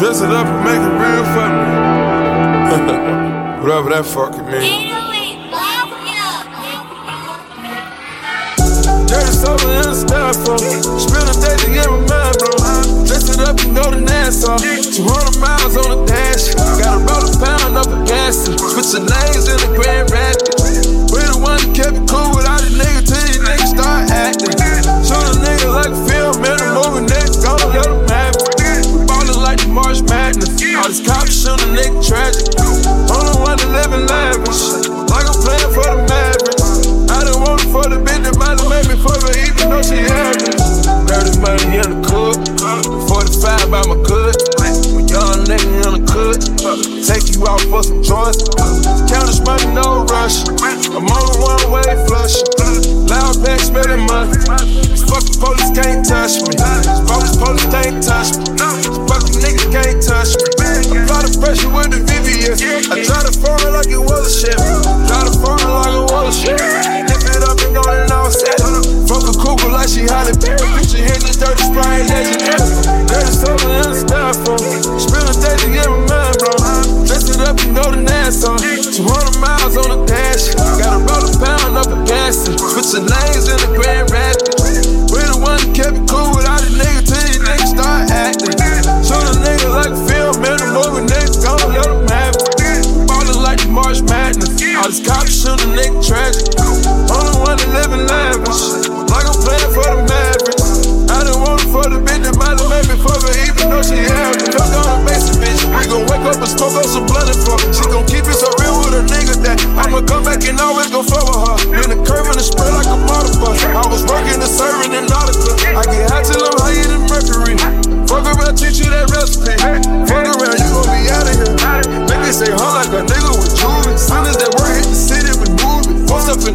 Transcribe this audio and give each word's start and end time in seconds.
Dress 0.00 0.22
it 0.22 0.30
up 0.30 0.46
and 0.46 0.64
make 0.64 0.80
it 0.80 0.96
real 0.96 1.24
for 1.36 1.44
me. 1.44 1.68
Whatever 3.60 3.90
that 3.92 4.08
fucking 4.08 4.48
means. 4.48 4.88
Dirty 9.04 9.32
sober 9.36 9.68
in 9.76 9.84
the 9.84 9.92
sky 9.92 10.32
for 10.40 10.56
Spend 11.04 11.28
a 11.28 11.36
day 11.36 11.52
to 11.52 11.68
get 11.68 11.84
my 11.92 12.00
mind 12.08 12.32
blown. 12.40 13.04
Dress 13.04 13.28
it 13.28 13.44
up 13.44 13.60
and 13.60 13.76
go 13.76 13.92
to 13.92 14.00
Nassau. 14.00 14.56
200 14.56 15.36
miles 15.36 15.76
on 15.76 15.92
the 15.92 16.00
dash. 16.08 16.54
Got 16.80 16.96
a 16.96 17.04
roll 17.04 17.20
a 17.20 17.36
pound 17.36 17.76
up 17.76 17.92
a 17.92 18.00
gas. 18.08 18.48
Switching 18.48 19.04
lanes 19.04 19.52
in 19.52 19.60
the 19.60 19.68
Grand 19.76 20.09
touch 58.00 58.39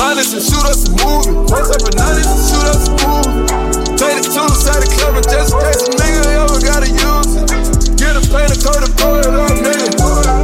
hundreds 0.00 0.32
and 0.32 0.40
shoot 0.40 0.64
us 0.64 0.88
a 0.88 0.92
movie. 0.96 1.36
Raise 1.52 1.68
up 1.68 1.84
in 1.84 1.94
hundreds 2.00 2.32
and 2.32 2.40
shoot 2.48 2.66
us 2.72 2.88
a 2.88 2.92
movie. 3.04 3.44
Take 4.00 4.16
the 4.16 4.32
two 4.32 4.48
side 4.56 4.80
the 4.80 4.88
club 4.96 5.20
just 5.28 5.52
in 5.52 5.60
case 5.60 5.82
a 5.84 5.92
nigga 5.92 6.22
ever 6.40 6.58
gotta 6.64 6.88
use 6.88 7.32
it. 7.36 8.00
Get 8.00 8.16
a 8.16 8.22
plane 8.32 8.48
and 8.48 8.60
coat 8.64 8.80
and 8.80 8.94
blow 8.96 9.20
it 9.20 9.28
me. 9.28 9.68
nigga. 9.68 9.88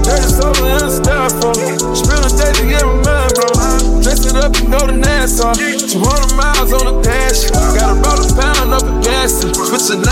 Dirty 0.04 0.28
sober 0.28 0.68
and 0.76 0.92
styrofoam. 0.92 1.56
Spill 1.96 2.20
the 2.20 2.28
stage 2.28 2.60
to 2.60 2.66
get 2.68 2.84
my 2.84 3.00
mind 3.00 3.32
blown. 3.32 4.04
Dress 4.04 4.28
it 4.28 4.36
up 4.36 4.52
and 4.60 4.68
go 4.68 4.80
to 4.84 4.92
Nassau. 4.92 5.56
200 5.56 6.36
miles 6.36 6.70
on 6.76 6.84
the 6.92 6.94
dash. 7.00 7.48
Got 7.72 7.96
about 7.96 8.20
a 8.20 8.28
pound 8.36 8.76
up 8.76 8.84
in 8.84 9.00
Gaston. 9.00 9.56
Switching 9.56 10.04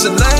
Select 0.00 0.39